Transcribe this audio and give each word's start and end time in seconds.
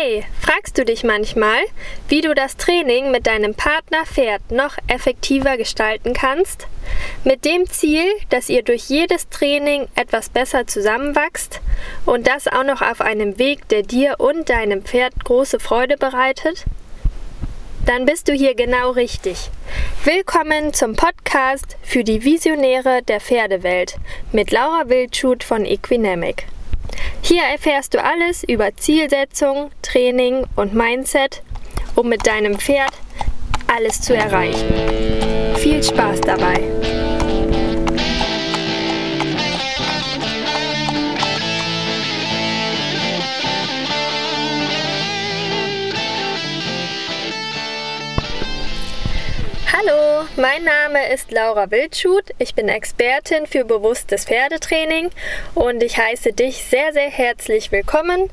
Hey, 0.00 0.24
fragst 0.40 0.78
du 0.78 0.84
dich 0.84 1.02
manchmal, 1.02 1.58
wie 2.08 2.20
du 2.20 2.32
das 2.32 2.56
Training 2.56 3.10
mit 3.10 3.26
deinem 3.26 3.54
Partner 3.54 4.06
Pferd 4.06 4.52
noch 4.52 4.76
effektiver 4.86 5.56
gestalten 5.56 6.12
kannst? 6.12 6.68
Mit 7.24 7.44
dem 7.44 7.68
Ziel, 7.68 8.04
dass 8.28 8.48
ihr 8.48 8.62
durch 8.62 8.88
jedes 8.88 9.28
Training 9.28 9.88
etwas 9.96 10.28
besser 10.28 10.68
zusammenwachst 10.68 11.60
und 12.06 12.28
das 12.28 12.46
auch 12.46 12.62
noch 12.62 12.80
auf 12.80 13.00
einem 13.00 13.38
Weg, 13.38 13.66
der 13.70 13.82
dir 13.82 14.16
und 14.18 14.50
deinem 14.50 14.84
Pferd 14.84 15.24
große 15.24 15.58
Freude 15.58 15.96
bereitet? 15.96 16.64
Dann 17.84 18.04
bist 18.04 18.28
du 18.28 18.32
hier 18.32 18.54
genau 18.54 18.90
richtig. 18.90 19.50
Willkommen 20.04 20.74
zum 20.74 20.94
Podcast 20.94 21.76
für 21.82 22.04
die 22.04 22.22
Visionäre 22.22 23.02
der 23.02 23.20
Pferdewelt 23.20 23.96
mit 24.30 24.52
Laura 24.52 24.88
Wildschut 24.88 25.42
von 25.42 25.64
Equinamic. 25.64 26.46
Hier 27.28 27.42
erfährst 27.42 27.92
du 27.92 28.02
alles 28.02 28.42
über 28.42 28.74
Zielsetzung, 28.74 29.70
Training 29.82 30.46
und 30.56 30.72
Mindset, 30.72 31.42
um 31.94 32.08
mit 32.08 32.26
deinem 32.26 32.58
Pferd 32.58 32.94
alles 33.66 34.00
zu 34.00 34.16
erreichen. 34.16 34.66
Viel 35.56 35.82
Spaß 35.82 36.22
dabei! 36.22 36.58
Hallo, 49.70 50.07
mein 50.38 50.62
Name 50.62 51.12
ist 51.12 51.32
Laura 51.32 51.68
Wildschut. 51.72 52.26
Ich 52.38 52.54
bin 52.54 52.68
Expertin 52.68 53.48
für 53.48 53.64
bewusstes 53.64 54.24
Pferdetraining 54.24 55.10
und 55.56 55.82
ich 55.82 55.98
heiße 55.98 56.32
dich 56.32 56.64
sehr, 56.64 56.92
sehr 56.92 57.10
herzlich 57.10 57.72
willkommen 57.72 58.30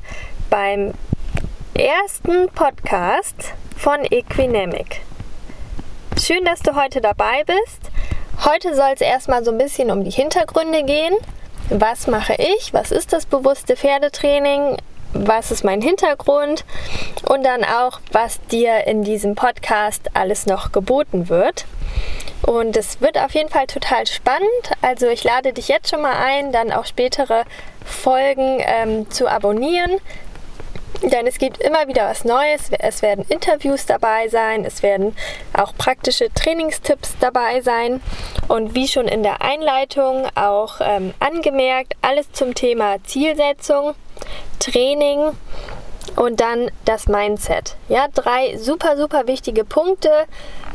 beim 0.48 0.94
ersten 1.74 2.48
Podcast 2.50 3.54
von 3.76 4.04
Equinamic. 4.08 5.00
Schön, 6.20 6.44
dass 6.44 6.60
du 6.60 6.76
heute 6.76 7.00
dabei 7.00 7.42
bist. 7.44 7.90
Heute 8.44 8.76
soll 8.76 8.92
es 8.94 9.00
erstmal 9.00 9.44
so 9.44 9.50
ein 9.50 9.58
bisschen 9.58 9.90
um 9.90 10.04
die 10.04 10.10
Hintergründe 10.10 10.84
gehen. 10.84 11.14
Was 11.70 12.06
mache 12.06 12.36
ich? 12.38 12.72
Was 12.72 12.92
ist 12.92 13.12
das 13.12 13.26
bewusste 13.26 13.76
Pferdetraining? 13.76 14.76
was 15.24 15.50
ist 15.50 15.64
mein 15.64 15.80
Hintergrund 15.80 16.64
und 17.28 17.44
dann 17.44 17.64
auch, 17.64 18.00
was 18.12 18.40
dir 18.46 18.86
in 18.86 19.02
diesem 19.02 19.34
Podcast 19.34 20.10
alles 20.14 20.46
noch 20.46 20.72
geboten 20.72 21.28
wird. 21.28 21.64
Und 22.46 22.76
es 22.76 23.00
wird 23.00 23.18
auf 23.18 23.34
jeden 23.34 23.48
Fall 23.48 23.66
total 23.66 24.06
spannend. 24.06 24.48
Also 24.80 25.08
ich 25.08 25.24
lade 25.24 25.52
dich 25.52 25.66
jetzt 25.66 25.90
schon 25.90 26.00
mal 26.00 26.14
ein, 26.14 26.52
dann 26.52 26.72
auch 26.72 26.86
spätere 26.86 27.44
Folgen 27.84 28.60
ähm, 28.60 29.10
zu 29.10 29.28
abonnieren. 29.28 30.00
Denn 31.02 31.26
es 31.26 31.38
gibt 31.38 31.58
immer 31.58 31.88
wieder 31.88 32.08
was 32.08 32.24
Neues. 32.24 32.70
Es 32.78 33.02
werden 33.02 33.26
Interviews 33.28 33.84
dabei 33.84 34.28
sein, 34.28 34.64
es 34.64 34.82
werden 34.82 35.14
auch 35.52 35.74
praktische 35.76 36.32
Trainingstipps 36.32 37.16
dabei 37.20 37.60
sein. 37.60 38.00
Und 38.48 38.74
wie 38.74 38.88
schon 38.88 39.08
in 39.08 39.22
der 39.22 39.42
Einleitung 39.42 40.26
auch 40.36 40.76
ähm, 40.80 41.12
angemerkt, 41.18 41.94
alles 42.00 42.30
zum 42.32 42.54
Thema 42.54 42.96
Zielsetzung. 43.04 43.94
Training 44.60 45.36
und 46.16 46.40
dann 46.40 46.70
das 46.84 47.06
Mindset. 47.06 47.76
Ja, 47.88 48.08
drei 48.12 48.56
super, 48.56 48.96
super 48.96 49.26
wichtige 49.26 49.64
Punkte. 49.64 50.10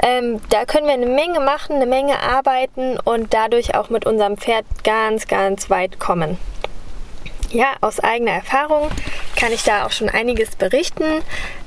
Ähm, 0.01 0.39
da 0.49 0.65
können 0.65 0.87
wir 0.87 0.93
eine 0.93 1.07
Menge 1.07 1.39
machen, 1.39 1.75
eine 1.75 1.85
Menge 1.87 2.19
arbeiten 2.21 2.97
und 3.03 3.33
dadurch 3.33 3.75
auch 3.75 3.89
mit 3.89 4.05
unserem 4.05 4.37
Pferd 4.37 4.65
ganz, 4.83 5.27
ganz 5.27 5.69
weit 5.69 5.99
kommen. 5.99 6.37
Ja, 7.51 7.73
aus 7.81 7.99
eigener 7.99 8.31
Erfahrung 8.31 8.89
kann 9.35 9.51
ich 9.51 9.63
da 9.63 9.85
auch 9.85 9.91
schon 9.91 10.07
einiges 10.07 10.55
berichten. 10.55 11.03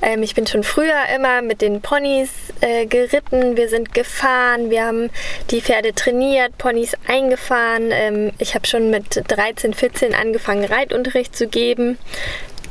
Ähm, 0.00 0.22
ich 0.22 0.34
bin 0.34 0.46
schon 0.46 0.62
früher 0.62 0.96
immer 1.14 1.42
mit 1.42 1.60
den 1.60 1.82
Ponys 1.82 2.30
äh, 2.62 2.86
geritten, 2.86 3.58
wir 3.58 3.68
sind 3.68 3.92
gefahren, 3.92 4.70
wir 4.70 4.86
haben 4.86 5.10
die 5.50 5.60
Pferde 5.60 5.94
trainiert, 5.94 6.56
Ponys 6.56 6.92
eingefahren. 7.06 7.90
Ähm, 7.90 8.32
ich 8.38 8.54
habe 8.54 8.66
schon 8.66 8.88
mit 8.88 9.24
13, 9.28 9.74
14 9.74 10.14
angefangen, 10.14 10.64
Reitunterricht 10.64 11.36
zu 11.36 11.48
geben. 11.48 11.98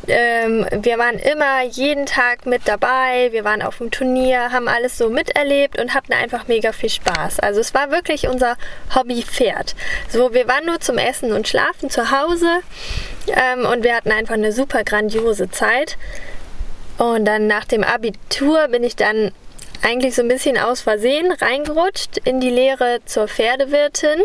Ähm, 0.07 0.65
wir 0.71 0.97
waren 0.97 1.17
immer 1.17 1.63
jeden 1.63 2.05
Tag 2.05 2.45
mit 2.45 2.67
dabei, 2.67 3.29
wir 3.31 3.43
waren 3.43 3.61
auf 3.61 3.77
dem 3.77 3.89
Turnier, 3.89 4.51
haben 4.51 4.67
alles 4.67 4.97
so 4.97 5.09
miterlebt 5.09 5.79
und 5.79 5.93
hatten 5.93 6.13
einfach 6.13 6.47
mega 6.47 6.73
viel 6.73 6.89
Spaß. 6.89 7.39
Also 7.39 7.61
es 7.61 7.73
war 7.73 7.91
wirklich 7.91 8.27
unser 8.27 8.57
Hobby-Pferd. 8.93 9.75
So, 10.09 10.33
wir 10.33 10.47
waren 10.47 10.65
nur 10.65 10.79
zum 10.79 10.97
Essen 10.97 11.31
und 11.31 11.47
Schlafen 11.47 11.89
zu 11.89 12.11
Hause 12.11 12.47
ähm, 13.27 13.65
und 13.65 13.83
wir 13.83 13.95
hatten 13.95 14.11
einfach 14.11 14.33
eine 14.33 14.51
super 14.51 14.83
grandiose 14.83 15.49
Zeit. 15.49 15.97
Und 16.97 17.25
dann 17.25 17.47
nach 17.47 17.65
dem 17.65 17.83
Abitur 17.83 18.67
bin 18.67 18.83
ich 18.83 18.95
dann 18.95 19.31
eigentlich 19.83 20.15
so 20.15 20.21
ein 20.21 20.27
bisschen 20.27 20.57
aus 20.57 20.81
Versehen 20.81 21.31
reingerutscht 21.31 22.17
in 22.23 22.39
die 22.39 22.49
Lehre 22.49 23.01
zur 23.05 23.27
Pferdewirtin, 23.27 24.21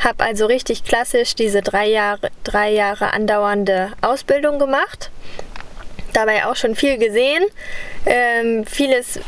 habe 0.00 0.24
also 0.24 0.46
richtig 0.46 0.84
klassisch 0.84 1.34
diese 1.34 1.62
drei 1.62 1.86
Jahre, 1.86 2.30
drei 2.44 2.70
Jahre 2.70 3.12
andauernde 3.12 3.92
Ausbildung 4.00 4.58
gemacht. 4.58 5.10
Dabei 6.14 6.46
auch 6.46 6.56
schon 6.56 6.74
viel 6.74 6.98
gesehen, 6.98 7.44
ähm, 8.06 8.64
vieles 8.66 9.20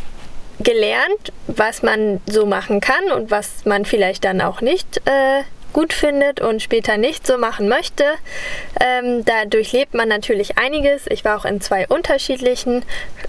gelernt, 0.60 1.32
was 1.46 1.82
man 1.82 2.20
so 2.26 2.46
machen 2.46 2.80
kann 2.80 3.10
und 3.14 3.30
was 3.30 3.64
man 3.64 3.84
vielleicht 3.84 4.24
dann 4.24 4.40
auch 4.40 4.60
nicht 4.60 4.98
äh, 5.06 5.42
gut 5.72 5.92
findet 5.92 6.40
und 6.40 6.62
später 6.62 6.96
nicht 6.96 7.26
so 7.26 7.36
machen 7.36 7.68
möchte. 7.68 8.04
Ähm, 8.80 9.24
da 9.24 9.44
durchlebt 9.44 9.92
man 9.92 10.08
natürlich 10.08 10.56
einiges. 10.56 11.06
Ich 11.08 11.24
war 11.24 11.38
auch 11.38 11.44
in 11.44 11.60
zwei 11.60 11.86
unterschiedlichen 11.88 12.84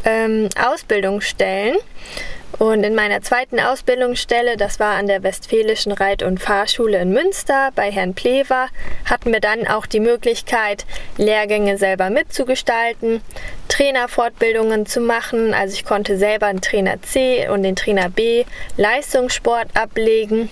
ähm, 0.06 0.50
Ausbildungsstellen 0.58 1.76
und 2.60 2.84
in 2.84 2.96
meiner 2.96 3.22
zweiten 3.22 3.60
Ausbildungsstelle, 3.60 4.58
das 4.58 4.80
war 4.80 4.96
an 4.96 5.08
der 5.08 5.24
Westfälischen 5.24 5.92
Reit- 5.92 6.24
und 6.24 6.40
Fahrschule 6.40 7.00
in 7.00 7.12
Münster 7.12 7.70
bei 7.76 7.92
Herrn 7.92 8.14
Plever, 8.14 8.70
hatten 9.06 9.34
wir 9.34 9.40
dann 9.40 9.68
auch 9.68 9.86
die 9.86 10.00
Möglichkeit, 10.00 10.86
Lehrgänge 11.18 11.78
selber 11.78 12.10
mitzugestalten, 12.10 13.22
Trainerfortbildungen 13.68 14.86
zu 14.86 15.02
machen. 15.02 15.54
Also 15.54 15.74
ich 15.74 15.86
konnte 15.86 16.18
selber 16.18 16.48
den 16.48 16.62
Trainer 16.62 17.02
C 17.02 17.48
und 17.50 17.64
den 17.64 17.76
Trainer 17.76 18.10
B 18.10 18.46
Leistungssport 18.78 19.68
ablegen 19.74 20.50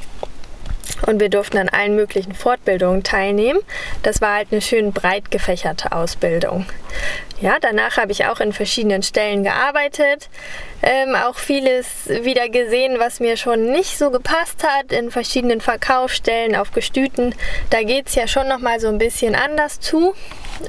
und 1.06 1.20
wir 1.20 1.30
durften 1.30 1.58
an 1.58 1.70
allen 1.70 1.96
möglichen 1.96 2.34
Fortbildungen 2.34 3.04
teilnehmen. 3.04 3.60
Das 4.02 4.22
war 4.22 4.36
halt 4.36 4.50
eine 4.52 4.62
schön 4.62 4.92
breit 4.92 5.32
gefächerte 5.32 5.92
Ausbildung. 5.92 6.66
Ja, 7.42 7.58
danach 7.60 7.98
habe 7.98 8.12
ich 8.12 8.26
auch 8.26 8.40
in 8.40 8.54
verschiedenen 8.54 9.04
Stellen 9.04 9.44
gearbeitet, 9.44 10.30
ähm, 10.82 11.16
auch 11.16 11.36
vieles 11.36 12.08
wieder 12.08 12.48
gesehen, 12.48 13.00
was 13.00 13.20
mir 13.20 13.36
schon 13.36 13.72
nicht 13.72 13.98
so 13.98 14.12
gepasst 14.12 14.64
hat, 14.64 14.94
in 14.94 15.12
verschiedenen 15.12 15.60
Verkaufsstellen 15.60 16.56
auf 16.56 16.72
Gestüten. 16.72 17.36
Da 17.70 17.84
geht 17.84 18.08
es 18.08 18.16
ja 18.16 18.28
schon 18.28 18.48
nochmal 18.48 18.80
so 18.80 18.88
ein 18.88 18.98
bisschen 18.98 19.36
anders 19.36 19.80
zu. 19.80 20.14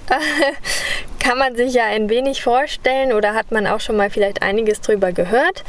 Kann 1.21 1.39
man 1.39 1.55
sich 1.55 1.75
ja 1.75 1.85
ein 1.85 2.09
wenig 2.09 2.43
vorstellen 2.43 3.13
oder 3.13 3.35
hat 3.35 3.53
man 3.53 3.67
auch 3.67 3.81
schon 3.81 3.97
mal 3.97 4.11
vielleicht 4.11 4.43
einiges 4.43 4.81
drüber 4.81 5.13
gehört. 5.13 5.63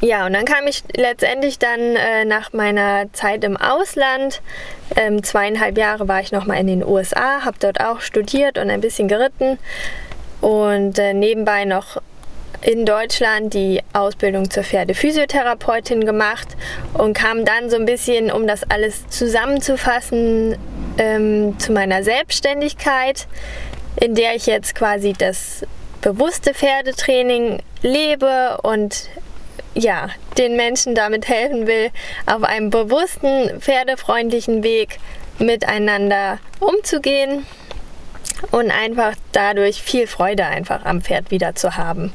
Ja, 0.00 0.26
und 0.26 0.32
dann 0.32 0.44
kam 0.44 0.66
ich 0.66 0.82
letztendlich 0.96 1.58
dann 1.58 1.80
äh, 1.80 2.24
nach 2.24 2.52
meiner 2.52 3.12
Zeit 3.12 3.44
im 3.44 3.56
Ausland, 3.56 4.42
ähm, 4.96 5.22
zweieinhalb 5.22 5.78
Jahre 5.78 6.08
war 6.08 6.20
ich 6.20 6.32
nochmal 6.32 6.58
in 6.58 6.66
den 6.66 6.84
USA, 6.84 7.44
habe 7.44 7.56
dort 7.60 7.80
auch 7.80 8.00
studiert 8.00 8.58
und 8.58 8.70
ein 8.70 8.80
bisschen 8.80 9.08
geritten. 9.08 9.58
Und 10.40 10.98
äh, 10.98 11.14
nebenbei 11.14 11.64
noch 11.64 12.02
in 12.62 12.84
Deutschland 12.84 13.54
die 13.54 13.80
Ausbildung 13.92 14.50
zur 14.50 14.62
Pferdephysiotherapeutin 14.62 16.04
gemacht 16.04 16.48
und 16.94 17.14
kam 17.14 17.44
dann 17.44 17.70
so 17.70 17.76
ein 17.76 17.84
bisschen, 17.84 18.30
um 18.30 18.46
das 18.46 18.62
alles 18.64 19.06
zusammenzufassen, 19.08 20.56
ähm, 20.98 21.58
zu 21.58 21.72
meiner 21.72 22.02
Selbstständigkeit, 22.02 23.26
in 23.96 24.14
der 24.14 24.34
ich 24.34 24.46
jetzt 24.46 24.74
quasi 24.74 25.12
das 25.12 25.66
bewusste 26.02 26.54
Pferdetraining 26.54 27.62
lebe 27.82 28.58
und 28.62 29.08
ja, 29.74 30.08
den 30.38 30.56
Menschen 30.56 30.94
damit 30.94 31.28
helfen 31.28 31.66
will, 31.66 31.90
auf 32.26 32.42
einem 32.42 32.70
bewussten, 32.70 33.60
pferdefreundlichen 33.60 34.62
Weg 34.62 34.98
miteinander 35.38 36.38
umzugehen 36.60 37.46
und 38.50 38.70
einfach 38.70 39.14
dadurch 39.32 39.82
viel 39.82 40.06
Freude 40.06 40.44
einfach 40.44 40.84
am 40.84 41.00
Pferd 41.00 41.30
wieder 41.30 41.54
zu 41.54 41.76
haben. 41.76 42.12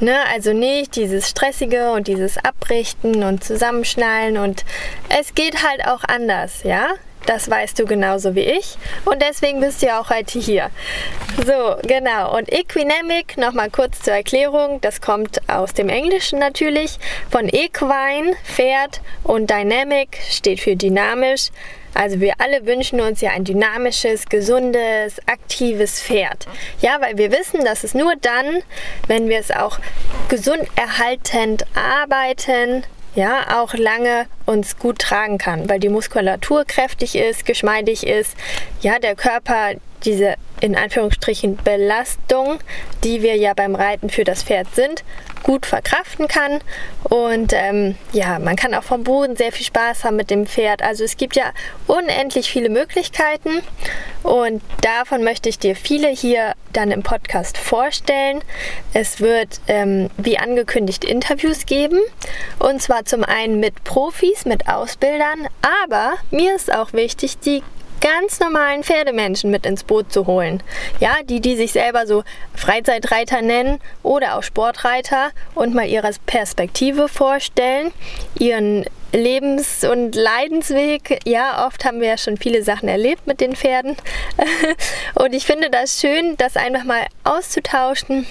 Ne? 0.00 0.16
Also 0.32 0.52
nicht 0.52 0.96
dieses 0.96 1.28
Stressige 1.28 1.92
und 1.92 2.08
dieses 2.08 2.38
Abrichten 2.38 3.22
und 3.22 3.44
Zusammenschnallen 3.44 4.38
und 4.38 4.64
es 5.20 5.34
geht 5.34 5.62
halt 5.62 5.86
auch 5.86 6.02
anders, 6.04 6.62
ja? 6.64 6.88
Das 7.26 7.50
weißt 7.50 7.78
du 7.78 7.84
genauso 7.84 8.34
wie 8.34 8.40
ich 8.40 8.76
und 9.04 9.22
deswegen 9.22 9.60
bist 9.60 9.82
du 9.82 9.86
ja 9.86 10.00
auch 10.00 10.10
heute 10.10 10.38
hier. 10.38 10.70
So, 11.46 11.76
genau. 11.86 12.36
Und 12.36 12.52
Equinamic, 12.52 13.36
nochmal 13.36 13.70
kurz 13.70 14.00
zur 14.00 14.14
Erklärung, 14.14 14.80
das 14.80 15.00
kommt 15.00 15.40
aus 15.48 15.74
dem 15.74 15.88
Englischen 15.88 16.38
natürlich, 16.38 16.98
von 17.30 17.48
Equine, 17.48 18.34
Pferd 18.44 19.00
und 19.22 19.50
Dynamic 19.50 20.18
steht 20.28 20.60
für 20.60 20.76
dynamisch. 20.76 21.50
Also 21.94 22.20
wir 22.20 22.34
alle 22.38 22.66
wünschen 22.66 23.00
uns 23.00 23.20
ja 23.20 23.30
ein 23.30 23.44
dynamisches, 23.44 24.26
gesundes, 24.26 25.18
aktives 25.26 26.00
Pferd. 26.00 26.46
Ja, 26.80 27.00
weil 27.00 27.18
wir 27.18 27.32
wissen, 27.32 27.64
dass 27.64 27.84
es 27.84 27.94
nur 27.94 28.14
dann, 28.20 28.62
wenn 29.08 29.28
wir 29.28 29.38
es 29.38 29.50
auch 29.50 29.78
gesund 30.28 30.62
erhaltend 30.76 31.64
arbeiten, 31.74 32.84
ja, 33.14 33.60
auch 33.60 33.74
lange 33.74 34.26
uns 34.46 34.78
gut 34.78 34.98
tragen 34.98 35.38
kann, 35.38 35.68
weil 35.68 35.80
die 35.80 35.88
Muskulatur 35.88 36.64
kräftig 36.64 37.16
ist, 37.16 37.44
geschmeidig 37.44 38.06
ist, 38.06 38.36
ja, 38.80 38.98
der 38.98 39.14
Körper 39.14 39.74
diese 40.04 40.34
in 40.60 40.76
Anführungsstrichen 40.76 41.56
Belastung, 41.56 42.58
die 43.02 43.22
wir 43.22 43.36
ja 43.36 43.54
beim 43.54 43.74
Reiten 43.74 44.10
für 44.10 44.24
das 44.24 44.42
Pferd 44.42 44.74
sind, 44.74 45.04
gut 45.42 45.66
verkraften 45.66 46.28
kann. 46.28 46.60
Und 47.04 47.52
ähm, 47.54 47.96
ja, 48.12 48.38
man 48.38 48.56
kann 48.56 48.74
auch 48.74 48.82
vom 48.82 49.04
Boden 49.04 49.36
sehr 49.36 49.52
viel 49.52 49.66
Spaß 49.66 50.04
haben 50.04 50.16
mit 50.16 50.30
dem 50.30 50.46
Pferd. 50.46 50.82
Also 50.82 51.04
es 51.04 51.16
gibt 51.16 51.36
ja 51.36 51.52
unendlich 51.86 52.50
viele 52.50 52.68
Möglichkeiten 52.68 53.62
und 54.22 54.62
davon 54.82 55.24
möchte 55.24 55.48
ich 55.48 55.58
dir 55.58 55.74
viele 55.74 56.08
hier 56.08 56.54
dann 56.72 56.90
im 56.90 57.02
Podcast 57.02 57.56
vorstellen. 57.56 58.40
Es 58.92 59.20
wird, 59.20 59.60
ähm, 59.66 60.10
wie 60.16 60.38
angekündigt, 60.38 61.04
Interviews 61.04 61.66
geben 61.66 62.00
und 62.58 62.82
zwar 62.82 63.04
zum 63.04 63.24
einen 63.24 63.60
mit 63.60 63.82
Profis, 63.84 64.44
mit 64.44 64.68
Ausbildern, 64.68 65.48
aber 65.62 66.14
mir 66.30 66.54
ist 66.54 66.72
auch 66.72 66.92
wichtig, 66.92 67.38
die 67.40 67.62
ganz 68.00 68.40
normalen 68.40 68.82
Pferdemenschen 68.82 69.50
mit 69.50 69.66
ins 69.66 69.84
Boot 69.84 70.12
zu 70.12 70.26
holen. 70.26 70.62
Ja, 71.00 71.16
die, 71.24 71.40
die 71.40 71.56
sich 71.56 71.72
selber 71.72 72.06
so 72.06 72.24
Freizeitreiter 72.54 73.42
nennen 73.42 73.80
oder 74.02 74.36
auch 74.36 74.42
Sportreiter 74.42 75.30
und 75.54 75.74
mal 75.74 75.86
ihre 75.86 76.10
Perspektive 76.26 77.08
vorstellen, 77.08 77.92
ihren 78.38 78.84
Lebens- 79.12 79.84
und 79.84 80.14
Leidensweg. 80.14 81.20
Ja, 81.24 81.66
oft 81.66 81.84
haben 81.84 82.00
wir 82.00 82.08
ja 82.08 82.18
schon 82.18 82.36
viele 82.36 82.62
Sachen 82.62 82.88
erlebt 82.88 83.26
mit 83.26 83.40
den 83.40 83.56
Pferden. 83.56 83.96
und 85.14 85.34
ich 85.34 85.46
finde 85.46 85.70
das 85.70 86.00
schön, 86.00 86.36
das 86.36 86.56
einfach 86.56 86.84
mal 86.84 87.06
auszutauschen 87.24 88.26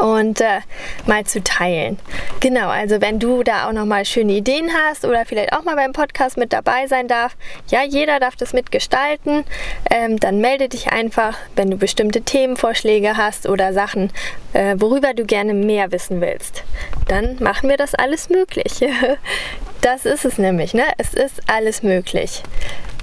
und 0.00 0.40
äh, 0.40 0.60
mal 1.06 1.24
zu 1.24 1.42
teilen. 1.42 1.98
Genau, 2.40 2.68
also 2.68 3.00
wenn 3.00 3.18
du 3.18 3.42
da 3.42 3.68
auch 3.68 3.72
nochmal 3.72 4.04
schöne 4.04 4.32
Ideen 4.32 4.70
hast 4.72 5.04
oder 5.04 5.24
vielleicht 5.26 5.52
auch 5.52 5.64
mal 5.64 5.76
beim 5.76 5.92
Podcast 5.92 6.36
mit 6.36 6.52
dabei 6.52 6.86
sein 6.86 7.08
darf, 7.08 7.36
ja, 7.68 7.82
jeder 7.82 8.20
darf 8.20 8.36
das 8.36 8.52
mitgestalten, 8.52 9.44
ähm, 9.90 10.18
dann 10.18 10.38
melde 10.40 10.68
dich 10.68 10.90
einfach, 10.90 11.36
wenn 11.56 11.70
du 11.70 11.76
bestimmte 11.76 12.22
Themenvorschläge 12.22 13.16
hast 13.16 13.48
oder 13.48 13.72
Sachen, 13.72 14.10
äh, 14.52 14.76
worüber 14.78 15.14
du 15.14 15.24
gerne 15.24 15.54
mehr 15.54 15.92
wissen 15.92 16.20
willst. 16.20 16.64
Dann 17.08 17.36
machen 17.40 17.68
wir 17.68 17.76
das 17.76 17.94
alles 17.94 18.30
möglich. 18.30 18.80
das 19.80 20.06
ist 20.06 20.24
es 20.24 20.38
nämlich, 20.38 20.74
ne? 20.74 20.84
Es 20.98 21.12
ist 21.14 21.42
alles 21.46 21.82
möglich. 21.82 22.42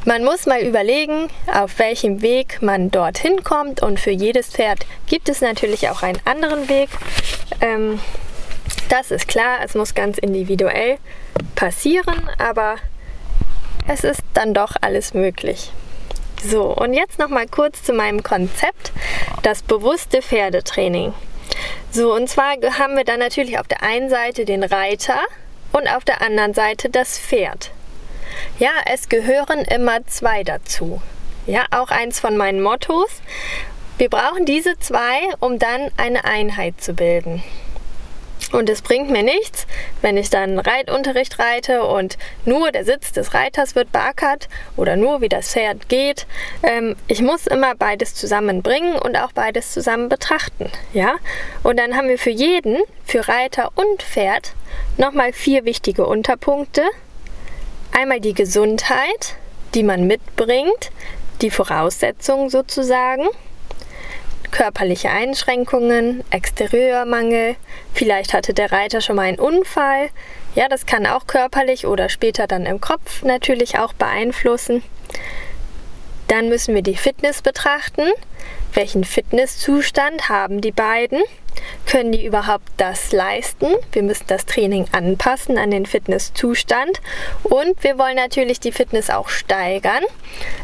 Man 0.04 0.24
muss 0.24 0.48
mal 0.48 0.62
überlegen, 0.62 1.28
auf 1.46 1.78
welchem 1.78 2.24
Weg 2.24 2.60
man 2.62 2.90
dorthin 2.90 3.44
kommt 3.44 3.84
und 3.84 4.00
für 4.00 4.10
jedes 4.10 4.48
Pferd 4.48 4.88
gibt 5.06 5.30
es 5.30 5.42
natürlich 5.42 5.90
auch 5.90 6.02
einen 6.02 6.20
anderen 6.26 6.68
Weg. 6.70 6.90
Ähm, 7.62 8.00
das 8.90 9.12
ist 9.12 9.28
klar, 9.28 9.60
es 9.64 9.76
muss 9.76 9.94
ganz 9.94 10.18
individuell 10.18 10.98
passieren, 11.56 12.30
aber 12.40 12.78
es 13.88 14.04
ist 14.04 14.22
dann 14.34 14.56
doch 14.56 14.76
alles 14.82 15.14
möglich. 15.14 15.72
So, 16.44 16.64
und 16.64 16.96
jetzt 16.96 17.20
noch 17.20 17.30
mal 17.30 17.46
kurz 17.48 17.84
zu 17.84 17.94
meinem 17.94 18.24
Konzept, 18.24 18.92
das 19.44 19.62
bewusste 19.62 20.24
Pferdetraining. 20.24 21.14
So, 21.92 22.12
und 22.16 22.28
zwar 22.28 22.56
haben 22.80 22.98
wir 22.98 23.04
dann 23.04 23.20
natürlich 23.20 23.60
auf 23.60 23.68
der 23.68 23.84
einen 23.84 24.10
Seite 24.10 24.46
den 24.46 24.64
Reiter 24.64 25.20
und 25.74 25.88
auf 25.88 26.04
der 26.06 26.22
anderen 26.22 26.56
Seite 26.56 26.90
das 26.90 27.20
Pferd. 27.20 27.70
Ja, 28.60 28.72
es 28.86 29.10
gehören 29.10 29.60
immer 29.60 30.06
zwei 30.08 30.44
dazu. 30.44 31.02
Ja, 31.48 31.66
auch 31.72 31.90
eins 31.90 32.20
von 32.20 32.38
meinen 32.38 32.62
Mottos. 32.62 33.10
Wir 33.98 34.10
brauchen 34.10 34.46
diese 34.46 34.78
zwei, 34.80 35.20
um 35.40 35.60
dann 35.60 35.90
eine 35.98 36.26
Einheit 36.26 36.82
zu 36.82 36.94
bilden. 36.94 37.44
Und 38.52 38.70
es 38.70 38.82
bringt 38.82 39.10
mir 39.10 39.24
nichts, 39.24 39.66
wenn 40.02 40.18
ich 40.18 40.30
dann 40.30 40.60
Reitunterricht 40.60 41.40
reite 41.40 41.86
und 41.86 42.18
nur 42.44 42.72
der 42.72 42.84
Sitz 42.84 43.14
des 43.14 43.34
Reiters 43.34 43.76
wird 43.76 43.92
beackert 43.92 44.50
oder 44.76 44.98
nur 44.98 45.22
wie 45.22 45.30
das 45.30 45.54
Pferd 45.54 45.88
geht. 45.88 46.28
Ähm, 46.64 46.96
ich 47.08 47.22
muss 47.22 47.48
immer 47.48 47.76
beides 47.76 48.14
zusammenbringen 48.14 48.98
und 48.98 49.16
auch 49.16 49.32
beides 49.32 49.72
zusammen 49.72 50.10
betrachten. 50.10 50.70
Ja? 50.94 51.16
Und 51.64 51.80
dann 51.80 51.96
haben 51.96 52.10
wir 52.10 52.20
für 52.20 52.30
jeden, 52.30 52.78
für 53.06 53.28
Reiter 53.28 53.72
und 53.76 54.04
Pferd, 54.04 54.54
nochmal 54.98 55.32
vier 55.32 55.64
wichtige 55.64 56.06
Unterpunkte, 56.06 56.84
Einmal 57.94 58.22
die 58.22 58.34
Gesundheit, 58.34 59.36
die 59.74 59.84
man 59.84 60.08
mitbringt, 60.08 60.92
die 61.42 61.50
Voraussetzungen 61.50 62.50
sozusagen, 62.50 63.28
körperliche 64.52 65.10
Einschränkungen, 65.10 66.24
Exterieurmangel, 66.30 67.56
vielleicht 67.94 68.34
hatte 68.34 68.54
der 68.54 68.72
Reiter 68.72 69.02
schon 69.02 69.18
mal 69.18 69.24
einen 69.24 69.40
Unfall, 69.40 70.10
ja, 70.56 70.68
das 70.68 70.86
kann 70.86 71.06
auch 71.06 71.28
körperlich 71.28 71.86
oder 71.86 72.10
später 72.10 72.48
dann 72.48 72.66
im 72.66 72.82
Kopf 72.82 73.24
natürlich 73.24 73.78
auch 73.78 73.94
beeinflussen. 73.94 74.84
Dann 76.28 76.50
müssen 76.50 76.76
wir 76.76 76.82
die 76.82 76.96
Fitness 76.96 77.42
betrachten. 77.42 78.04
Welchen 78.74 79.04
Fitnesszustand 79.04 80.30
haben 80.30 80.62
die 80.62 80.72
beiden? 80.72 81.22
Können 81.86 82.12
die 82.12 82.26
überhaupt 82.26 82.68
das 82.78 83.12
leisten? 83.12 83.68
Wir 83.92 84.04
müssen 84.04 84.26
das 84.28 84.46
Training 84.46 84.86
anpassen 84.92 85.58
an 85.58 85.72
den 85.72 85.86
Fitnesszustand 85.86 87.02
und 87.44 87.84
wir 87.84 87.98
wollen 87.98 88.16
natürlich 88.16 88.60
die 88.60 88.72
Fitness 88.72 89.10
auch 89.10 89.30
steigern. 89.30 90.04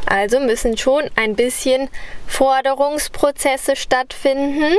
Also 0.06 0.40
müssen 0.40 0.76
schon 0.78 1.10
ein 1.16 1.36
bisschen 1.36 1.88
Forderungsprozesse 2.26 3.76
stattfinden, 3.76 4.76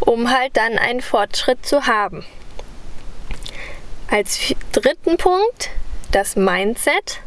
um 0.00 0.30
halt 0.30 0.56
dann 0.56 0.78
einen 0.78 1.00
Fortschritt 1.00 1.64
zu 1.66 1.86
haben. 1.86 2.24
Als 4.10 4.54
dritten 4.72 5.16
Punkt 5.16 5.70
das 6.12 6.36
Mindset 6.36 7.20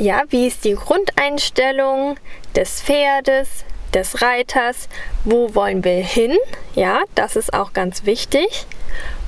ja, 0.00 0.22
wie 0.30 0.46
ist 0.46 0.64
die 0.64 0.74
Grundeinstellung 0.74 2.16
des 2.56 2.80
Pferdes, 2.80 3.64
des 3.94 4.22
Reiters, 4.22 4.88
wo 5.24 5.54
wollen 5.54 5.84
wir 5.84 6.02
hin? 6.02 6.36
Ja, 6.74 7.02
das 7.14 7.36
ist 7.36 7.52
auch 7.52 7.72
ganz 7.72 8.04
wichtig. 8.04 8.66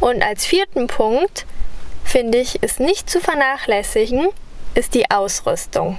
Und 0.01 0.23
als 0.23 0.45
vierten 0.45 0.87
Punkt 0.87 1.47
finde 2.05 2.39
ich, 2.39 2.63
ist 2.63 2.81
nicht 2.81 3.09
zu 3.09 3.21
vernachlässigen, 3.21 4.29
ist 4.75 4.95
die 4.95 5.11
Ausrüstung. 5.11 5.99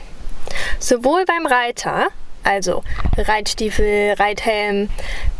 Sowohl 0.79 1.25
beim 1.25 1.45
Reiter, 1.45 2.07
also 2.43 2.83
Reitstiefel, 3.17 4.13
Reithelm, 4.13 4.89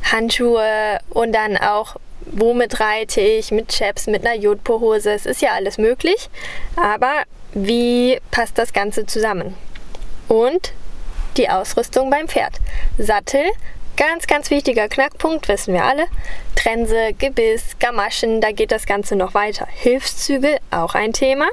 Handschuhe 0.03 0.99
und 1.09 1.33
dann 1.33 1.57
auch 1.57 1.97
womit 2.25 2.79
reite 2.79 3.21
ich, 3.21 3.51
mit 3.51 3.69
Chaps, 3.69 4.07
mit 4.07 4.25
einer 4.25 4.35
Jodpo-Hose, 4.35 5.11
es 5.11 5.25
ist 5.25 5.41
ja 5.41 5.51
alles 5.51 5.77
möglich, 5.77 6.29
aber 6.75 7.23
wie 7.53 8.19
passt 8.31 8.57
das 8.57 8.73
Ganze 8.73 9.05
zusammen? 9.05 9.55
Und 10.27 10.73
die 11.37 11.49
Ausrüstung 11.49 12.09
beim 12.09 12.27
Pferd. 12.27 12.53
Sattel, 12.97 13.45
ganz, 13.97 14.27
ganz 14.27 14.49
wichtiger 14.49 14.87
Knackpunkt, 14.87 15.47
wissen 15.47 15.73
wir 15.73 15.83
alle. 15.83 16.05
Trense, 16.55 17.13
Gebiss, 17.17 17.77
Gamaschen, 17.79 18.41
da 18.41 18.51
geht 18.51 18.71
das 18.71 18.85
Ganze 18.85 19.15
noch 19.15 19.33
weiter. 19.33 19.67
Hilfszüge, 19.69 20.57
auch 20.71 20.95
ein 20.95 21.13
Thema. 21.13 21.47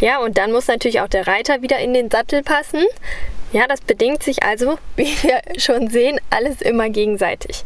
Ja, 0.00 0.18
und 0.18 0.38
dann 0.38 0.52
muss 0.52 0.68
natürlich 0.68 1.00
auch 1.00 1.08
der 1.08 1.26
Reiter 1.26 1.62
wieder 1.62 1.78
in 1.78 1.94
den 1.94 2.10
Sattel 2.10 2.42
passen. 2.42 2.84
Ja, 3.52 3.66
das 3.66 3.80
bedingt 3.80 4.22
sich 4.22 4.42
also, 4.42 4.78
wie 4.96 5.14
wir 5.22 5.42
schon 5.58 5.88
sehen, 5.88 6.20
alles 6.30 6.60
immer 6.62 6.88
gegenseitig. 6.88 7.64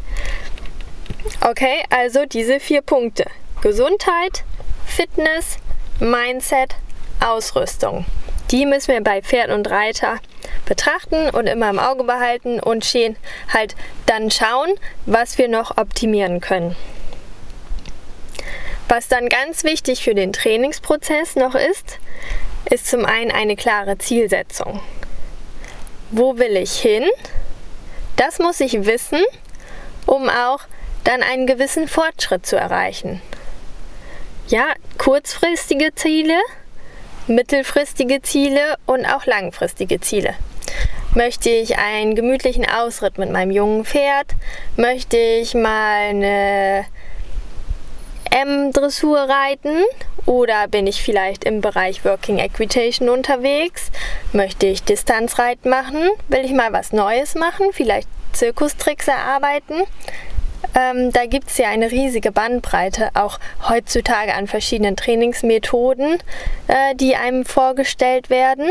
Okay, 1.41 1.83
also 1.91 2.25
diese 2.25 2.61
vier 2.61 2.83
Punkte. 2.83 3.25
Gesundheit, 3.63 4.45
Fitness, 4.87 5.59
Mindset, 5.99 6.77
Ausrüstung. 7.25 8.05
Die 8.51 8.65
müssen 8.67 8.93
wir 8.93 9.01
bei 9.03 9.23
Pferd 9.23 9.51
und 9.51 9.69
Reiter 9.69 10.21
betrachten 10.65 11.31
und 11.31 11.47
immer 11.47 11.71
im 11.71 11.79
Auge 11.79 12.05
behalten 12.05 12.61
und 12.61 12.85
stehen 12.85 13.17
halt 13.53 13.75
dann 14.07 14.31
schauen, 14.31 14.71
was 15.07 15.39
wir 15.39 15.49
noch 15.49 15.77
optimieren 15.77 16.41
können. 16.41 16.77
Was 18.89 19.09
dann 19.09 19.29
ganz 19.29 19.65
wichtig 19.65 20.05
für 20.05 20.15
den 20.15 20.33
Trainingsprozess 20.33 21.35
noch 21.35 21.55
ist, 21.55 21.99
ist 22.71 22.87
zum 22.87 23.05
einen 23.05 23.31
eine 23.31 23.57
klare 23.57 23.99
Zielsetzung. 23.99 24.81
Wo 26.11 26.39
will 26.39 26.57
ich 26.57 26.79
hin? 26.79 27.05
Das 28.17 28.39
muss 28.39 28.61
ich 28.61 28.87
wissen, 28.87 29.23
um 30.07 30.29
auch 30.29 30.61
dann 31.05 31.23
einen 31.23 31.47
gewissen 31.47 31.89
Fortschritt 31.89 32.47
zu 32.47 32.57
erreichen. 32.57 33.21
Ja, 34.49 34.73
kurzfristige 34.99 35.95
Ziele 35.95 36.39
mittelfristige 37.27 38.23
Ziele 38.23 38.77
und 38.87 39.07
auch 39.07 39.27
langfristige 39.27 40.01
Ziele. 40.01 40.35
Möchte 41.15 41.49
ich 41.49 41.79
einen 41.79 42.15
gemütlichen 42.15 42.67
Ausritt 42.69 43.19
mit 43.19 43.31
meinem 43.31 43.51
jungen 43.51 43.85
Pferd? 43.85 44.27
Möchte 44.77 45.17
ich 45.17 45.55
mal 45.55 46.11
eine 46.11 46.85
M-Dressur 48.31 49.21
reiten 49.21 49.85
oder 50.27 50.69
bin 50.69 50.87
ich 50.87 51.03
vielleicht 51.03 51.45
im 51.45 51.63
Bereich 51.63 52.05
Working 52.05 52.39
Equitation 52.39 53.09
unterwegs? 53.09 53.91
Möchte 54.33 54.67
ich 54.67 54.83
Distanzreiten 54.83 55.71
machen? 55.71 56.11
Will 56.29 56.45
ich 56.45 56.53
mal 56.53 56.73
was 56.73 56.93
Neues 56.93 57.35
machen? 57.35 57.69
Vielleicht 57.73 58.09
Zirkustricks 58.33 59.09
erarbeiten? 59.09 59.85
Ähm, 60.75 61.13
da 61.13 61.27
gibt 61.27 61.49
es 61.49 61.59
ja 61.59 61.69
eine 61.69 61.91
riesige 61.91 62.33
Bandbreite, 62.33 63.11
auch 63.15 63.39
heutzutage 63.69 64.35
an 64.35 64.47
verschiedenen 64.47 64.97
Trainingsmethoden, 64.97 66.19
äh, 66.67 66.95
die 66.95 67.17
einem 67.17 67.45
vorgestellt 67.45 68.31
werden. 68.31 68.71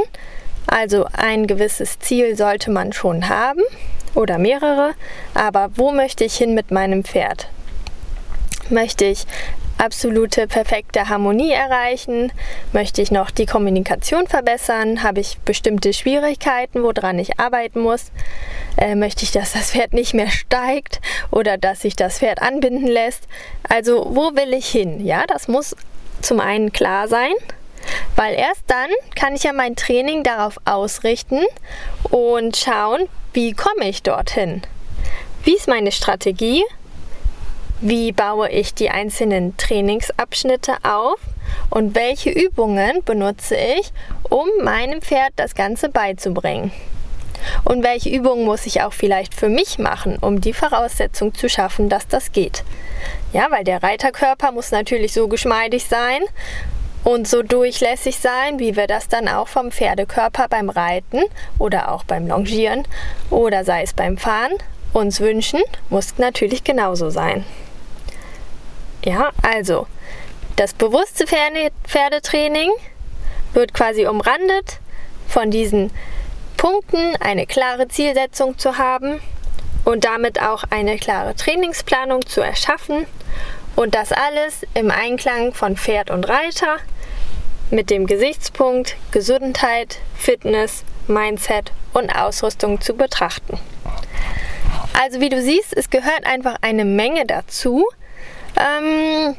Also 0.67 1.05
ein 1.13 1.47
gewisses 1.47 1.99
Ziel 1.99 2.35
sollte 2.35 2.71
man 2.71 2.93
schon 2.93 3.29
haben 3.29 3.61
oder 4.13 4.37
mehrere, 4.37 4.93
aber 5.33 5.69
wo 5.75 5.91
möchte 5.91 6.23
ich 6.23 6.35
hin 6.35 6.53
mit 6.53 6.71
meinem 6.71 7.03
Pferd? 7.03 7.47
Möchte 8.69 9.05
ich 9.05 9.25
absolute 9.77 10.48
perfekte 10.48 11.10
Harmonie 11.10 11.51
erreichen? 11.51 12.32
Möchte 12.74 13.01
ich 13.01 13.12
noch 13.12 13.32
die 13.32 13.46
Kommunikation 13.46 14.27
verbessern? 14.27 15.03
Habe 15.03 15.20
ich 15.20 15.38
bestimmte 15.39 15.94
Schwierigkeiten, 15.94 16.84
woran 16.84 17.20
ich 17.20 17.39
arbeiten 17.39 17.82
muss? 17.82 18.12
Äh, 18.77 18.96
möchte 18.96 19.24
ich, 19.24 19.32
dass 19.32 19.53
das 19.53 19.72
Pferd 19.72 19.94
nicht 19.94 20.13
mehr 20.13 20.29
steigt 20.29 21.01
oder 21.32 21.58
dass 21.58 21.82
sich 21.82 21.96
das 21.96 22.20
Pferd 22.20 22.41
anbinden 22.41 22.88
lässt? 22.88 23.27
Also 23.67 24.08
wo 24.15 24.36
will 24.36 24.53
ich 24.53 24.67
hin? 24.67 25.05
Ja, 25.05 25.25
das 25.27 25.48
muss 25.48 25.75
zum 26.22 26.39
einen 26.39 26.72
klar 26.72 27.08
sein, 27.08 27.34
weil 28.15 28.34
erst 28.36 28.63
dann 28.67 28.89
kann 29.15 29.36
ich 29.36 29.44
ja 29.44 29.53
mein 29.53 29.75
Training 29.75 30.24
darauf 30.24 30.58
ausrichten 30.65 31.44
und 32.10 32.58
schauen, 32.58 33.08
wie 33.34 33.53
komme 33.53 33.89
ich 33.89 34.03
dorthin? 34.03 34.62
Wie 35.44 35.55
ist 35.55 35.67
meine 35.67 35.91
Strategie? 35.91 36.63
Wie 37.82 38.13
baue 38.13 38.50
ich 38.50 38.74
die 38.74 38.89
einzelnen 38.89 39.58
Trainingsabschnitte 39.58 40.77
auf? 40.84 41.20
Und 41.70 41.94
welche 41.94 42.29
Übungen 42.29 43.03
benutze 43.03 43.55
ich, 43.55 43.91
um 44.29 44.48
meinem 44.63 45.01
Pferd 45.01 45.34
das 45.36 45.55
Ganze 45.55 45.89
beizubringen? 45.89 46.72
Und 47.65 47.84
welche 47.84 48.10
Übungen 48.10 48.46
muss 48.46 48.65
ich 48.65 48.82
auch 48.82 48.94
vielleicht 48.94 49.34
für 49.34 49.50
mich 49.50 49.77
machen, 49.77 50.17
um 50.22 50.39
die 50.39 50.53
Voraussetzung 50.53 51.36
zu 51.36 51.50
schaffen, 51.50 51.89
dass 51.89 52.08
das 52.08 52.32
geht? 52.32 52.63
Ja, 53.34 53.48
weil 53.50 53.65
der 53.65 53.84
Reiterkörper 53.84 54.53
muss 54.53 54.72
natürlich 54.72 55.12
so 55.12 55.27
geschmeidig 55.27 55.86
sein 55.86 56.22
und 57.03 57.27
so 57.27 57.44
durchlässig 57.44 58.17
sein, 58.17 58.58
wie 58.58 58.77
wir 58.77 58.88
das 58.88 59.10
dann 59.10 59.27
auch 59.27 59.50
vom 59.50 59.72
Pferdekörper 59.72 60.48
beim 60.48 60.70
Reiten 60.70 61.24
oder 61.60 61.91
auch 61.91 62.05
beim 62.05 62.25
Longieren 62.25 62.84
oder 63.29 63.65
sei 63.65 63.84
es 63.84 63.94
beim 63.94 64.17
Fahren 64.17 64.53
uns 64.94 65.20
wünschen, 65.20 65.62
muss 65.89 66.17
natürlich 66.17 66.63
genauso 66.63 67.10
sein. 67.10 67.44
Ja, 69.05 69.29
also 69.43 69.85
das 70.55 70.74
bewusste 70.74 71.25
Pferdetraining 71.27 72.71
wird 73.53 73.71
quasi 73.74 74.07
umrandet 74.07 74.79
von 75.27 75.51
diesen 75.51 75.91
Punkten, 76.57 77.15
eine 77.19 77.45
klare 77.45 77.88
Zielsetzung 77.88 78.57
zu 78.57 78.79
haben 78.79 79.21
und 79.83 80.05
damit 80.05 80.41
auch 80.41 80.63
eine 80.71 80.97
klare 80.97 81.35
Trainingsplanung 81.35 82.25
zu 82.25 82.41
erschaffen 82.41 83.05
und 83.75 83.93
das 83.93 84.12
alles 84.12 84.65
im 84.74 84.89
Einklang 84.89 85.53
von 85.53 85.77
Pferd 85.77 86.09
und 86.09 86.27
Reiter 86.27 86.77
mit 87.69 87.91
dem 87.91 88.07
Gesichtspunkt 88.07 88.97
Gesundheit, 89.12 90.00
Fitness, 90.17 90.83
Mindset 91.07 91.71
und 91.93 92.09
Ausrüstung 92.09 92.81
zu 92.81 92.95
betrachten. 92.95 93.59
Also 95.00 95.19
wie 95.19 95.29
du 95.29 95.39
siehst, 95.39 95.77
es 95.77 95.91
gehört 95.91 96.25
einfach 96.25 96.55
eine 96.62 96.85
Menge 96.85 97.27
dazu. 97.27 97.85
Ähm, 98.57 99.35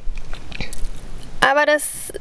aber 1.41 1.67
das 1.67 2.13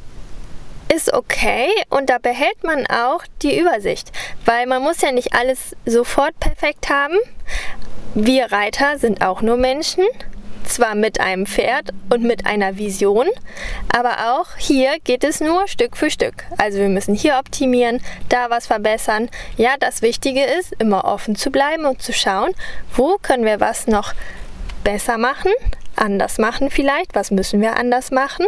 ist 0.94 1.12
okay 1.12 1.68
und 1.90 2.10
da 2.10 2.18
behält 2.18 2.62
man 2.62 2.86
auch 2.86 3.22
die 3.42 3.58
Übersicht, 3.58 4.12
weil 4.44 4.66
man 4.66 4.82
muss 4.82 5.02
ja 5.02 5.12
nicht 5.12 5.34
alles 5.34 5.74
sofort 5.84 6.38
perfekt 6.38 6.88
haben. 6.88 7.16
Wir 8.14 8.50
Reiter 8.52 8.98
sind 8.98 9.22
auch 9.22 9.42
nur 9.42 9.56
Menschen 9.56 10.04
zwar 10.64 10.94
mit 10.94 11.20
einem 11.20 11.46
Pferd 11.46 11.92
und 12.10 12.22
mit 12.22 12.46
einer 12.46 12.76
Vision, 12.76 13.26
aber 13.94 14.32
auch 14.32 14.56
hier 14.56 14.96
geht 15.04 15.24
es 15.24 15.40
nur 15.40 15.68
Stück 15.68 15.96
für 15.96 16.10
Stück. 16.10 16.44
Also 16.58 16.78
wir 16.78 16.88
müssen 16.88 17.14
hier 17.14 17.38
optimieren, 17.38 18.00
da 18.28 18.50
was 18.50 18.66
verbessern. 18.66 19.28
Ja, 19.56 19.74
das 19.78 20.02
Wichtige 20.02 20.44
ist, 20.44 20.72
immer 20.78 21.04
offen 21.04 21.36
zu 21.36 21.50
bleiben 21.50 21.84
und 21.84 22.02
zu 22.02 22.12
schauen, 22.12 22.54
wo 22.94 23.16
können 23.18 23.44
wir 23.44 23.60
was 23.60 23.86
noch 23.86 24.12
besser 24.82 25.18
machen, 25.18 25.52
anders 25.98 26.38
machen 26.38 26.70
vielleicht, 26.70 27.14
was 27.14 27.30
müssen 27.30 27.60
wir 27.60 27.76
anders 27.76 28.10
machen, 28.10 28.46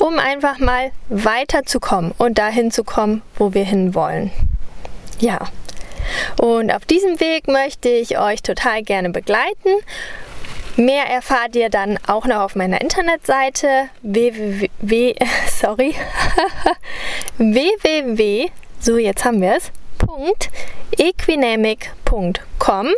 um 0.00 0.18
einfach 0.18 0.58
mal 0.58 0.90
weiterzukommen 1.08 2.12
und 2.18 2.38
dahin 2.38 2.70
zu 2.70 2.84
kommen, 2.84 3.22
wo 3.36 3.54
wir 3.54 3.64
hinwollen. 3.64 4.30
Ja. 5.20 5.48
Und 6.40 6.72
auf 6.72 6.84
diesem 6.84 7.18
Weg 7.20 7.48
möchte 7.48 7.88
ich 7.88 8.18
euch 8.18 8.42
total 8.42 8.82
gerne 8.82 9.10
begleiten. 9.10 9.70
Mehr 10.76 11.04
erfahrt 11.04 11.54
ihr 11.54 11.70
dann 11.70 11.98
auch 12.06 12.26
noch 12.26 12.40
auf 12.40 12.56
meiner 12.56 12.80
Internetseite 12.80 13.88
www, 14.02 15.14
sorry, 15.48 15.94
www, 17.38 18.50
so 18.80 18.98
jetzt 18.98 19.24
haben 19.24 19.40
wir 19.40 19.56
es, 19.56 19.70
equinamic.com. 20.98 22.88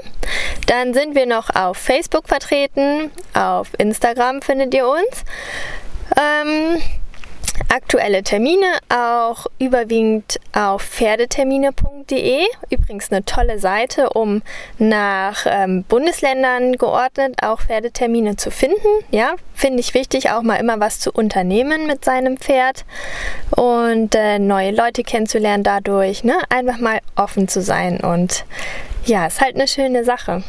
Dann 0.66 0.94
sind 0.94 1.14
wir 1.14 1.26
noch 1.26 1.54
auf 1.54 1.76
Facebook 1.76 2.28
vertreten, 2.28 3.10
auf 3.34 3.68
Instagram 3.78 4.42
findet 4.42 4.74
ihr 4.74 4.88
uns. 4.88 5.24
Ähm, 6.16 6.82
aktuelle 7.72 8.22
Termine 8.22 8.66
auch 8.88 9.46
überwiegend 9.58 10.38
auf 10.52 10.82
pferdetermine.de. 10.82 12.44
Übrigens 12.70 13.10
eine 13.10 13.24
tolle 13.24 13.58
Seite, 13.58 14.10
um 14.10 14.42
nach 14.78 15.46
ähm, 15.46 15.84
Bundesländern 15.84 16.74
geordnet 16.76 17.36
auch 17.42 17.60
Pferdetermine 17.60 18.36
zu 18.36 18.50
finden. 18.50 18.88
Ja, 19.10 19.34
finde 19.54 19.80
ich 19.80 19.94
wichtig, 19.94 20.30
auch 20.30 20.42
mal 20.42 20.56
immer 20.56 20.80
was 20.80 21.00
zu 21.00 21.10
unternehmen 21.12 21.86
mit 21.86 22.04
seinem 22.04 22.36
Pferd 22.36 22.84
und 23.50 24.14
äh, 24.14 24.38
neue 24.38 24.70
Leute 24.70 25.02
kennenzulernen 25.02 25.64
dadurch. 25.64 26.24
Ne? 26.24 26.36
Einfach 26.48 26.78
mal 26.78 27.00
offen 27.16 27.48
zu 27.48 27.62
sein 27.62 28.00
und 28.00 28.44
ja, 29.04 29.26
ist 29.26 29.40
halt 29.40 29.54
eine 29.54 29.68
schöne 29.68 30.04
Sache. 30.04 30.42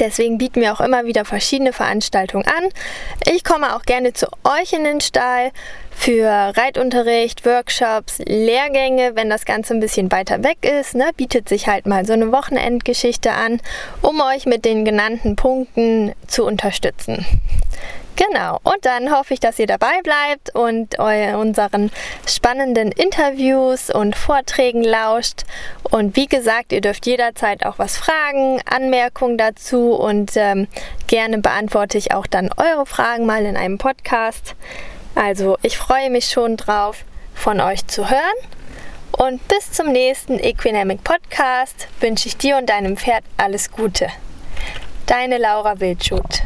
Deswegen 0.00 0.38
bieten 0.38 0.60
wir 0.60 0.72
auch 0.72 0.80
immer 0.80 1.04
wieder 1.04 1.24
verschiedene 1.24 1.72
Veranstaltungen 1.72 2.46
an. 2.46 2.68
Ich 3.32 3.44
komme 3.44 3.76
auch 3.76 3.82
gerne 3.82 4.12
zu 4.12 4.26
euch 4.44 4.72
in 4.72 4.84
den 4.84 5.00
Stall 5.00 5.52
für 5.96 6.26
Reitunterricht, 6.28 7.46
Workshops, 7.46 8.18
Lehrgänge, 8.26 9.12
wenn 9.14 9.30
das 9.30 9.44
Ganze 9.44 9.74
ein 9.74 9.80
bisschen 9.80 10.10
weiter 10.10 10.42
weg 10.42 10.58
ist, 10.64 10.94
ne, 10.94 11.10
bietet 11.16 11.48
sich 11.48 11.68
halt 11.68 11.86
mal 11.86 12.04
so 12.04 12.12
eine 12.12 12.32
Wochenendgeschichte 12.32 13.30
an, 13.32 13.60
um 14.02 14.20
euch 14.20 14.44
mit 14.46 14.64
den 14.64 14.84
genannten 14.84 15.36
Punkten 15.36 16.12
zu 16.26 16.44
unterstützen. 16.44 17.24
Genau, 18.16 18.60
und 18.62 18.86
dann 18.86 19.10
hoffe 19.10 19.34
ich, 19.34 19.40
dass 19.40 19.58
ihr 19.58 19.66
dabei 19.66 20.00
bleibt 20.02 20.54
und 20.54 20.98
unseren 20.98 21.90
spannenden 22.26 22.92
Interviews 22.92 23.90
und 23.90 24.14
Vorträgen 24.14 24.84
lauscht. 24.84 25.42
Und 25.90 26.14
wie 26.14 26.26
gesagt, 26.26 26.72
ihr 26.72 26.80
dürft 26.80 27.06
jederzeit 27.06 27.66
auch 27.66 27.78
was 27.78 27.96
fragen, 27.96 28.60
Anmerkungen 28.66 29.36
dazu 29.36 29.94
und 29.94 30.32
ähm, 30.36 30.68
gerne 31.08 31.38
beantworte 31.38 31.98
ich 31.98 32.12
auch 32.12 32.26
dann 32.26 32.50
eure 32.56 32.86
Fragen 32.86 33.26
mal 33.26 33.44
in 33.44 33.56
einem 33.56 33.78
Podcast. 33.78 34.54
Also 35.14 35.56
ich 35.62 35.76
freue 35.76 36.10
mich 36.10 36.26
schon 36.26 36.56
drauf, 36.56 37.04
von 37.34 37.60
euch 37.60 37.86
zu 37.86 38.10
hören. 38.10 38.20
Und 39.12 39.46
bis 39.48 39.70
zum 39.72 39.92
nächsten 39.92 40.38
Equinamic 40.40 41.04
Podcast 41.04 41.88
wünsche 42.00 42.28
ich 42.28 42.36
dir 42.36 42.56
und 42.56 42.68
deinem 42.68 42.96
Pferd 42.96 43.24
alles 43.36 43.70
Gute. 43.70 44.08
Deine 45.06 45.38
Laura 45.38 45.78
Wildschut. 45.78 46.42